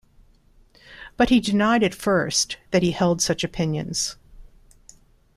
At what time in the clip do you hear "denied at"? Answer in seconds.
1.39-1.93